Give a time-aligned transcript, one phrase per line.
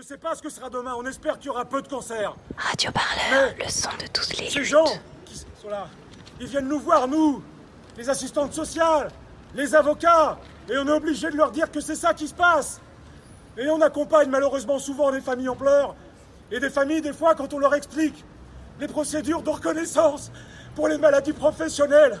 [0.00, 2.36] Je sais pas ce que sera demain, on espère qu'il y aura peu de cancer.
[2.56, 4.68] Radio Parleur, le son de toutes les Ces luttes.
[4.68, 4.84] gens
[5.24, 5.88] qui sont là,
[6.38, 7.42] ils viennent nous voir, nous,
[7.96, 9.10] les assistantes sociales,
[9.56, 10.38] les avocats,
[10.70, 12.80] et on est obligé de leur dire que c'est ça qui se passe.
[13.56, 15.96] Et on accompagne malheureusement souvent des familles en pleurs,
[16.52, 18.24] et des familles, des fois, quand on leur explique
[18.78, 20.30] les procédures de reconnaissance
[20.76, 22.20] pour les maladies professionnelles,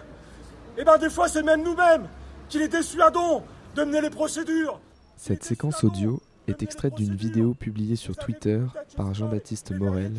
[0.76, 2.08] et ben des fois c'est même nous-mêmes
[2.48, 3.44] qui les dissuadons
[3.76, 4.80] de mener les procédures.
[5.16, 8.60] Cette séquence audio est extraite d'une vidéo publiée sur Twitter
[8.96, 10.12] par Jean-Baptiste Morel,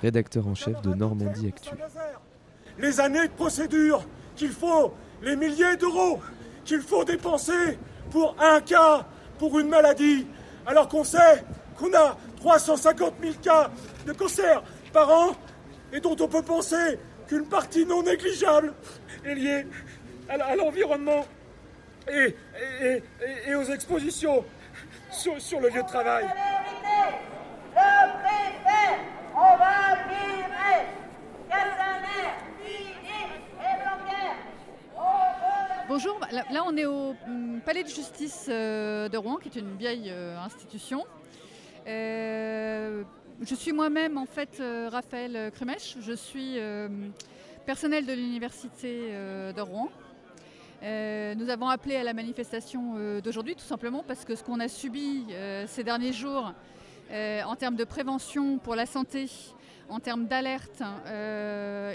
[0.00, 1.70] rédacteur en chef de Normandie Actu.
[2.78, 4.04] Les années de procédure
[4.36, 6.20] qu'il faut, les milliers d'euros
[6.64, 7.78] qu'il faut dépenser
[8.10, 9.06] pour un cas,
[9.38, 10.26] pour une maladie,
[10.66, 11.44] alors qu'on sait
[11.76, 13.70] qu'on a 350 000 cas
[14.06, 14.62] de cancer
[14.92, 15.30] par an
[15.92, 18.72] et dont on peut penser qu'une partie non négligeable
[19.24, 19.66] est liée
[20.28, 21.24] à l'environnement
[22.12, 22.34] et-
[23.48, 24.44] et aux expositions
[25.12, 26.24] sur, sur le lieu de travail.
[27.74, 28.98] Le préfet,
[29.34, 30.86] on va virer
[31.48, 32.28] Castaner,
[32.60, 32.96] Philippe
[33.60, 34.28] et Blanquer.
[34.96, 39.48] On veut Bonjour, là, on est au hum, Palais de justice euh, de Rouen, qui
[39.48, 41.04] est une vieille euh, institution.
[41.86, 43.02] Euh,
[43.42, 46.88] je suis moi-même en fait Raphaël Kremech, je suis euh,
[47.66, 49.12] personnel de l'université
[49.54, 49.88] de Rouen.
[50.82, 54.58] Euh, nous avons appelé à la manifestation euh, d'aujourd'hui tout simplement parce que ce qu'on
[54.58, 56.52] a subi euh, ces derniers jours
[57.44, 59.26] en termes de prévention pour la santé,
[59.90, 60.82] en termes d'alerte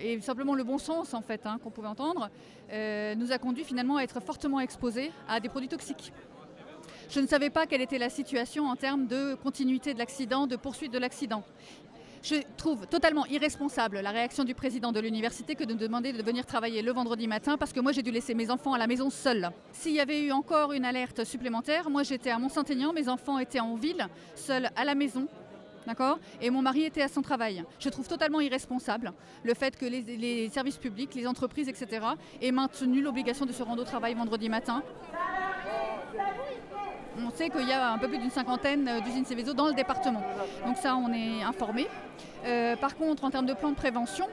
[0.04, 2.30] et simplement le bon sens en fait hein, qu'on pouvait entendre,
[2.70, 6.14] nous a conduit finalement à être fortement exposés à des produits toxiques.
[7.10, 10.56] Je ne savais pas quelle était la situation en termes de continuité de l'accident, de
[10.56, 11.44] poursuite de l'accident.
[12.30, 16.22] Je trouve totalement irresponsable la réaction du président de l'université que de me demander de
[16.22, 18.86] venir travailler le vendredi matin parce que moi j'ai dû laisser mes enfants à la
[18.86, 19.50] maison seuls.
[19.72, 23.61] S'il y avait eu encore une alerte supplémentaire, moi j'étais à Mont-Saint-Aignan, mes enfants étaient
[23.61, 24.05] en ville,
[24.36, 25.30] seuls à la maison.
[25.86, 26.20] D'accord?
[26.42, 27.64] Et mon mari était à son travail.
[27.80, 32.08] Je trouve totalement irresponsable le fait que les, les services publics, les entreprises, etc.,
[32.42, 34.83] aient maintenu l'obligation de se rendre au travail vendredi matin.
[37.26, 39.73] On sait qu'il y a un peu plus d'une cinquantaine euh, d'usines Céveso dans le
[39.73, 40.22] département.
[40.66, 41.88] Donc ça, on est informé.
[42.45, 44.28] Euh, par contre, en termes de plan de prévention,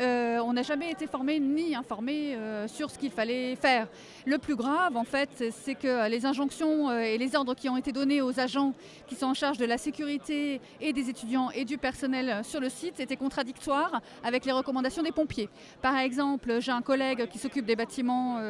[0.00, 3.86] euh, on n'a jamais été formé ni informé sur ce qu'il fallait faire.
[4.24, 7.92] Le plus grave, en fait, c'est que les injonctions et les ordres qui ont été
[7.92, 8.72] donnés aux agents
[9.06, 12.70] qui sont en charge de la sécurité et des étudiants et du personnel sur le
[12.70, 15.50] site étaient contradictoires avec les recommandations des pompiers.
[15.82, 18.40] Par exemple, j'ai un collègue qui s'occupe des bâtiments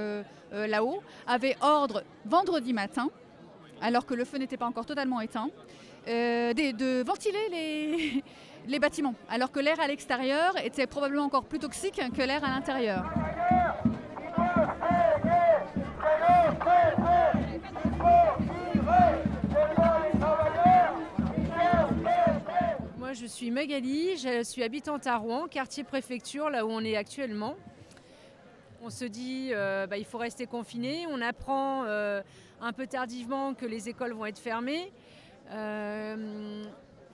[0.52, 3.08] là-haut, avait ordre vendredi matin
[3.82, 5.50] alors que le feu n'était pas encore totalement éteint,
[6.08, 8.24] euh, de ventiler les,
[8.68, 12.48] les bâtiments, alors que l'air à l'extérieur était probablement encore plus toxique que l'air à
[12.48, 13.04] l'intérieur.
[22.98, 26.96] Moi, je suis Magali, je suis habitante à Rouen, quartier préfecture, là où on est
[26.96, 27.56] actuellement.
[28.84, 31.06] On se dit euh, bah, il faut rester confiné.
[31.08, 32.20] On apprend euh,
[32.62, 34.92] un peu tardivement que les écoles vont être fermées.
[35.50, 36.64] Euh,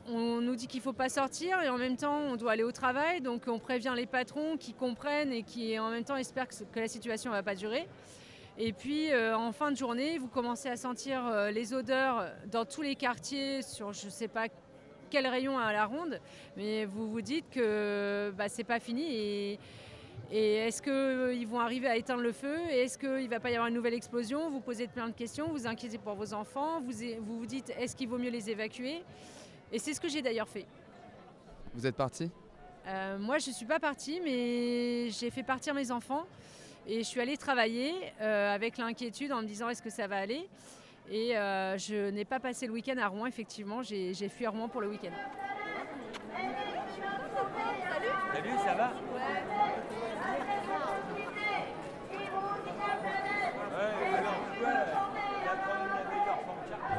[0.06, 2.62] on nous dit qu'il ne faut pas sortir et en même temps on doit aller
[2.62, 3.20] au travail.
[3.20, 6.88] Donc on prévient les patrons qui comprennent et qui en même temps espèrent que, la
[6.88, 7.88] situation ne va pas durer.
[8.58, 12.66] Et puis euh, en fin de journée, vous commencez à sentir euh, les odeurs dans
[12.66, 14.48] tous les quartiers sur je ne sais pas
[15.10, 16.20] quel rayon à la ronde,
[16.58, 19.58] mais vous vous dites que bah, c'est pas fini et,
[20.30, 22.58] et est-ce qu'ils vont arriver à éteindre le feu?
[22.70, 24.50] Et Est-ce qu'il ne va pas y avoir une nouvelle explosion?
[24.50, 27.96] Vous posez plein de questions, vous inquiétez pour vos enfants, vous vous, vous dites est-ce
[27.96, 29.02] qu'il vaut mieux les évacuer?
[29.72, 30.66] Et c'est ce que j'ai d'ailleurs fait.
[31.74, 32.30] Vous êtes parti?
[32.86, 36.26] Euh, moi, je ne suis pas partie, mais j'ai fait partir mes enfants
[36.86, 40.16] et je suis allée travailler euh, avec l'inquiétude en me disant est-ce que ça va
[40.16, 40.48] aller?
[41.10, 44.50] Et euh, je n'ai pas passé le week-end à Rouen, effectivement, j'ai j'ai fui à
[44.50, 45.12] Rouen pour le week-end.
[48.32, 48.92] Salut, ça va?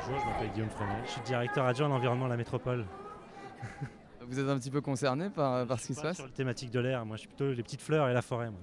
[0.10, 2.84] Bonjour, je m'appelle Guillaume Frenet, je suis directeur adjoint à l'environnement de la métropole.
[4.28, 6.32] Vous êtes un petit peu concerné par, par ce qui se Pas passe Sur la
[6.32, 8.50] thématique de l'air, moi je suis plutôt les petites fleurs et la forêt.
[8.50, 8.60] moi.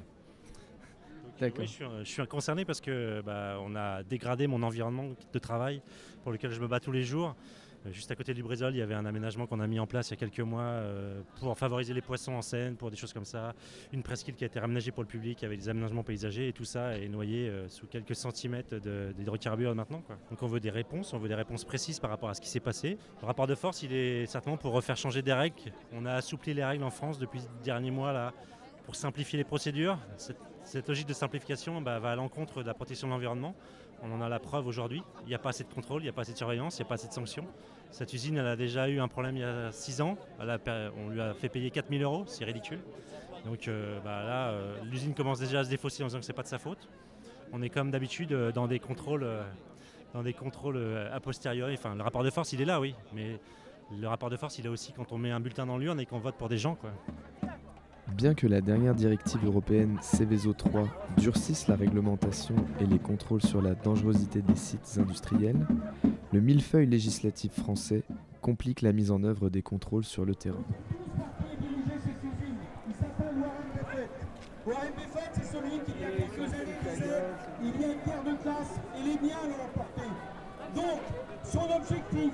[1.22, 1.60] Donc, D'accord.
[1.60, 5.38] oui, je, suis, je suis concerné parce que bah, on a dégradé mon environnement de
[5.38, 5.82] travail
[6.24, 7.36] pour lequel je me bats tous les jours.
[7.84, 9.86] Euh, Juste à côté du Brésil, il y avait un aménagement qu'on a mis en
[9.86, 12.96] place il y a quelques mois euh, pour favoriser les poissons en Seine, pour des
[12.96, 13.54] choses comme ça.
[13.92, 16.64] Une presqu'île qui a été raménagée pour le public avec des aménagements paysagers et tout
[16.64, 18.76] ça est noyé euh, sous quelques centimètres
[19.16, 20.02] d'hydrocarbures maintenant.
[20.30, 22.48] Donc on veut des réponses, on veut des réponses précises par rapport à ce qui
[22.48, 22.98] s'est passé.
[23.20, 25.56] Le rapport de force, il est certainement pour refaire changer des règles.
[25.92, 28.32] On a assoupli les règles en France depuis les derniers mois
[28.84, 29.98] pour simplifier les procédures.
[30.16, 33.54] Cette, cette logique de simplification bah, va à l'encontre de la protection de l'environnement.
[34.02, 35.02] On en a la preuve aujourd'hui.
[35.22, 36.82] Il n'y a pas assez de contrôle, il n'y a pas assez de surveillance, il
[36.82, 37.46] n'y a pas assez de sanctions.
[37.90, 40.16] Cette usine, elle a déjà eu un problème il y a 6 ans.
[40.38, 42.80] on lui a fait payer 4000 euros, c'est ridicule.
[43.46, 46.32] Donc euh, bah là, euh, l'usine commence déjà à se défausser en disant que ce
[46.32, 46.88] n'est pas de sa faute.
[47.52, 49.26] On est comme d'habitude euh, dans des contrôles,
[50.14, 50.82] dans des contrôles
[51.12, 51.78] a posteriori.
[51.96, 53.38] Le rapport de force, il est là, oui, mais
[53.96, 56.06] le rapport de force, il est aussi quand on met un bulletin dans l'urne et
[56.06, 56.76] qu'on vote pour des gens.
[58.14, 60.84] Bien que la dernière directive européenne Céveso 3
[61.18, 65.66] durcisse la réglementation et les contrôles sur la dangerosité des sites industriels,
[66.32, 68.02] le millefeuille législatif français
[68.40, 70.64] complique la mise en œuvre des contrôles sur le terrain.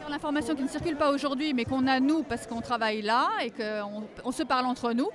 [0.09, 3.51] L'information qui ne circule pas aujourd'hui, mais qu'on a nous parce qu'on travaille là et
[3.51, 5.09] qu'on se parle entre nous,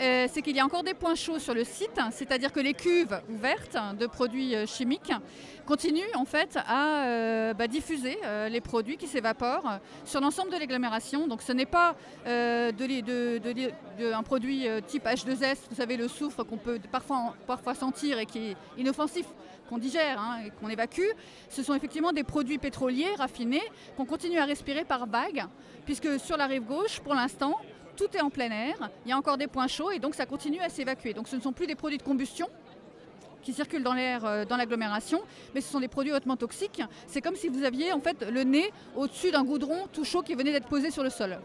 [0.00, 2.72] euh, c'est qu'il y a encore des points chauds sur le site, c'est-à-dire que les
[2.72, 5.12] cuves ouvertes de produits euh, chimiques
[5.66, 8.18] continuent en fait à euh, bah, diffuser
[8.48, 11.28] les produits qui s'évaporent sur l'ensemble de l'agglomération.
[11.28, 11.94] Donc ce n'est pas
[12.26, 12.72] un
[14.22, 19.26] produit type H2S, vous savez le soufre qu'on peut parfois, sentir et qui est inoffensif
[19.68, 21.10] qu'on digère hein, et qu'on évacue,
[21.48, 23.62] ce sont effectivement des produits pétroliers raffinés
[23.96, 25.44] qu'on continue à respirer par vagues,
[25.84, 27.56] puisque sur la rive gauche, pour l'instant,
[28.00, 30.24] tout est en plein air, il y a encore des points chauds et donc ça
[30.24, 31.12] continue à s'évacuer.
[31.12, 32.48] Donc ce ne sont plus des produits de combustion
[33.42, 35.20] qui circulent dans l'air euh, dans l'agglomération,
[35.54, 36.82] mais ce sont des produits hautement toxiques.
[37.06, 40.34] C'est comme si vous aviez en fait le nez au-dessus d'un goudron tout chaud qui
[40.34, 41.38] venait d'être posé sur le sol.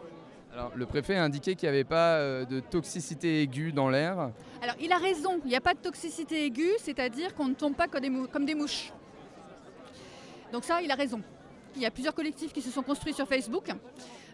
[0.54, 4.32] Alors, le préfet a indiqué qu'il n'y avait pas euh, de toxicité aiguë dans l'air.
[4.62, 7.76] Alors il a raison, il n'y a pas de toxicité aiguë, c'est-à-dire qu'on ne tombe
[7.76, 8.94] pas comme des mouches.
[10.54, 11.22] Donc ça, il a raison.
[11.76, 13.70] Il y a plusieurs collectifs qui se sont construits sur Facebook,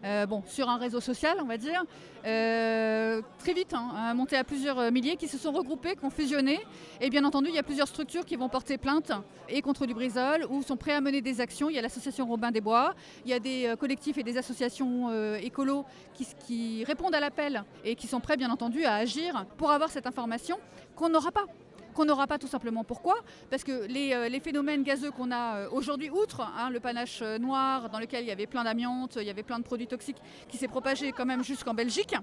[0.04, 1.84] euh, sur un réseau social, on va dire,
[2.26, 6.60] euh, très vite, hein, monté à plusieurs milliers, qui se sont regroupés, qui ont fusionné.
[7.00, 9.12] Et bien entendu, il y a plusieurs structures qui vont porter plainte
[9.50, 11.70] et contre du brisol ou sont prêts à mener des actions.
[11.70, 12.96] Il y a l'association Robin des Bois,
[13.26, 17.64] il y a des euh, collectifs et des associations écolos qui, qui répondent à l'appel
[17.84, 20.58] et qui sont prêts, bien entendu, à agir pour avoir cette information
[20.96, 21.46] qu'on n'aura pas
[21.94, 22.84] qu'on n'aura pas tout simplement.
[22.84, 23.16] Pourquoi?
[23.50, 27.38] Parce que les, euh, phénomènes gazeux qu'on a euh, aujourd'hui, outre hein, le panache euh,
[27.38, 30.22] noir dans lequel il y avait plein d'amiante, il y avait plein de produits toxiques
[30.50, 32.16] qui s'est propagé quand même jusqu'en Belgique,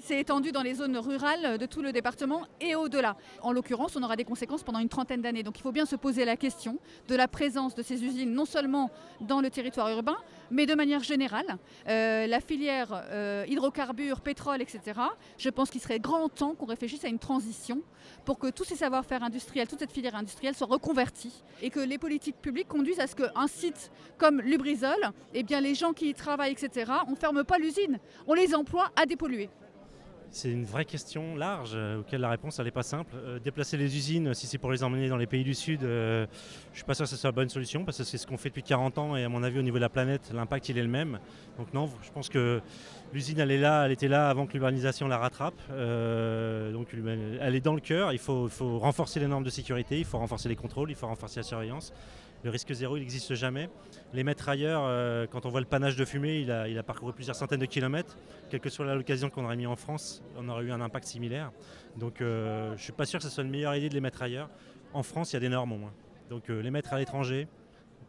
[0.00, 3.16] c'est étendu dans les zones rurales de tout le département et au-delà.
[3.42, 5.42] En l'occurrence, on aura des conséquences pendant une trentaine d'années.
[5.42, 6.78] Donc il faut bien se poser la question
[7.08, 8.90] de la présence de ces usines, non seulement
[9.20, 10.16] dans le territoire urbain,
[10.50, 11.58] mais de manière générale.
[11.88, 15.00] Euh, la filière euh, hydrocarbures, pétrole, etc.,
[15.36, 17.80] je pense qu'il serait grand temps qu'on réfléchisse à une transition
[18.24, 21.98] pour que tous ces savoir-faire industriels, toute cette filière industrielle soit reconvertie et que les
[21.98, 26.14] politiques publiques conduisent à ce qu'un site comme Lubrizol, eh bien les gens qui y
[26.14, 29.50] travaillent, etc., on ne ferme pas l'usine, on les emploie à dépolluer.
[30.30, 33.14] C'est une vraie question large euh, auquel la réponse n'est pas simple.
[33.16, 36.26] Euh, déplacer les usines, si c'est pour les emmener dans les pays du Sud, euh,
[36.66, 38.26] je ne suis pas sûr que ce soit la bonne solution parce que c'est ce
[38.26, 40.68] qu'on fait depuis 40 ans et à mon avis au niveau de la planète, l'impact
[40.68, 41.18] il est le même.
[41.56, 42.60] Donc non, je pense que
[43.14, 45.58] l'usine elle là, elle était là avant que l'urbanisation la rattrape.
[46.72, 46.88] donc
[47.40, 48.48] elle est dans le cœur, il faut
[48.78, 51.92] renforcer les normes de sécurité, il faut renforcer les contrôles, il faut renforcer la surveillance.
[52.44, 53.68] Le risque zéro, il n'existe jamais.
[54.12, 57.34] Les mettre ailleurs, euh, quand on voit le panache de fumée, il a, parcouru plusieurs
[57.34, 58.16] centaines de kilomètres.
[58.48, 61.50] Quelle que soit l'occasion qu'on aurait mis en France, on aurait eu un impact similaire.
[61.96, 64.00] Donc euh, je ne suis pas sûr que ce soit une meilleure idée de les
[64.00, 64.48] mettre ailleurs.
[64.92, 65.92] En France, il y a des normes au moins.
[66.30, 67.48] Donc euh, les mettre à l'étranger,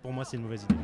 [0.03, 0.75] pour moi, c'est une mauvaise idée.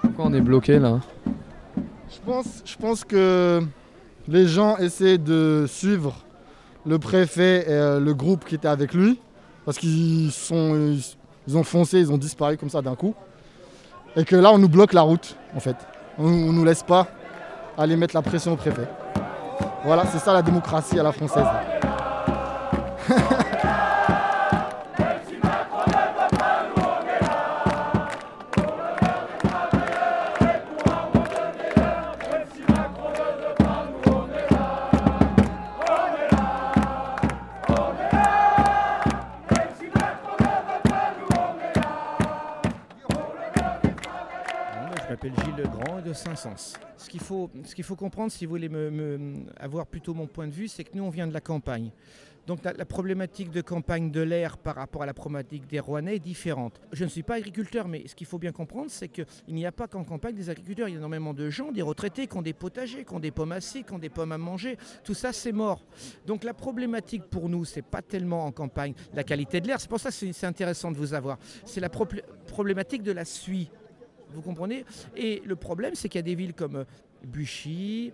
[0.00, 1.00] Pourquoi on est bloqué là?
[2.64, 3.62] Je pense que
[4.28, 6.14] les gens essaient de suivre
[6.86, 9.20] le préfet et euh, le groupe qui était avec lui,
[9.64, 10.30] parce qu'ils
[11.46, 13.14] ils ont foncé, ils ont disparu comme ça d'un coup,
[14.16, 15.76] et que là on nous bloque la route en fait.
[16.18, 17.08] On, ne nous laisse pas
[17.76, 18.88] aller mettre la pression au préfet.
[19.84, 21.44] Voilà, c'est ça la démocratie à la française.
[46.96, 48.70] Ce qu'il faut, ce qu'il faut comprendre, si vous voulez
[49.58, 51.90] avoir plutôt mon point de vue, c'est que nous, on vient de la campagne.
[52.46, 56.20] Donc la, problématique de campagne de l'air par rapport à la problématique des Rouennais est
[56.20, 56.78] différente.
[56.92, 59.72] Je ne suis pas agriculteur, mais ce qu'il faut bien comprendre, c'est qu'il n'y a
[59.72, 60.88] pas qu'en campagne des agriculteurs.
[60.88, 63.30] Il y a énormément de gens, des retraités, qui ont des potagers, qui ont des
[63.30, 64.76] pommes à qui ont des pommes à manger.
[65.04, 65.86] Tout ça, c'est mort.
[66.26, 69.80] Donc la problématique pour nous, c'est pas tellement en campagne la qualité de l'air.
[69.80, 71.38] C'est pour ça que c'est intéressant de vous avoir.
[71.64, 73.70] C'est la problématique de la suie.
[74.34, 74.84] Vous comprenez?
[75.16, 76.84] Et le problème, c'est qu'il y a des villes comme
[77.24, 78.12] Buchy,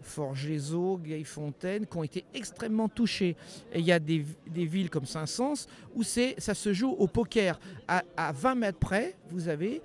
[0.00, 3.36] Forgezo, Gaillefontaine, qui ont été extrêmement touchés.
[3.72, 7.60] Et il y a des, villes comme Saint-Saëns où ça se joue au poker.
[7.86, 9.82] À, à 20 mètres près, vous avez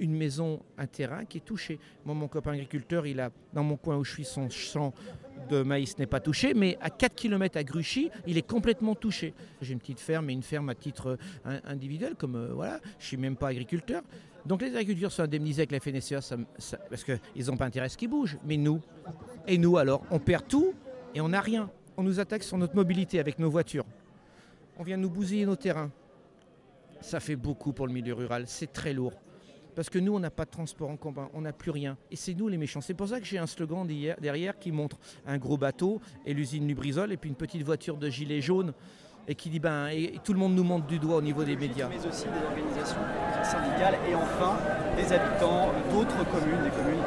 [0.00, 1.78] une maison, un terrain qui est touché.
[2.04, 4.92] Moi, mon copain agriculteur, il a, dans mon coin où je suis, son champ
[5.48, 9.34] de maïs n'est pas touché, mais à 4 km à Gruchy, il est complètement touché.
[9.60, 13.06] J'ai une petite ferme, mais une ferme à titre euh, individuel, comme euh, voilà, je
[13.06, 14.02] suis même pas agriculteur.
[14.46, 16.20] Donc les agriculteurs sont indemnisés avec la FNSEA
[16.90, 18.38] parce qu'ils n'ont pas intérêt à ce qu'ils bougent.
[18.44, 18.80] Mais nous,
[19.46, 20.74] et nous alors, on perd tout
[21.14, 21.70] et on n'a rien.
[21.96, 23.86] On nous attaque sur notre mobilité avec nos voitures.
[24.76, 25.90] On vient nous bousiller nos terrains.
[27.00, 29.14] Ça fait beaucoup pour le milieu rural, c'est très lourd.
[29.74, 31.96] Parce que nous, on n'a pas de transport en commun, on n'a plus rien.
[32.10, 32.80] Et c'est nous les méchants.
[32.80, 33.86] C'est pour ça que j'ai un slogan
[34.20, 38.08] derrière qui montre un gros bateau et l'usine Lubrizol et puis une petite voiture de
[38.08, 38.72] gilet jaune
[39.26, 41.56] et qui dit ben et tout le monde nous montre du doigt au niveau des
[41.56, 41.88] médias.
[41.88, 43.00] Mais aussi des organisations
[43.42, 44.58] syndicales et enfin
[44.96, 47.02] des habitants d'autres communes, des communes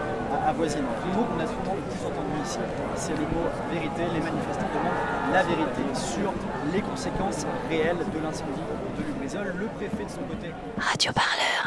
[0.46, 0.98] avoisinantes.
[1.06, 2.60] Le mot qu'on a souvent le plus entendu ici,
[2.96, 4.02] c'est le mot vérité.
[4.14, 6.34] Les manifestants demandent la vérité sur
[6.74, 8.66] les conséquences réelles de l'incendie
[8.98, 9.54] de Lubrizol.
[9.58, 10.52] Le préfet de son côté.
[10.78, 11.67] Radio Parleur,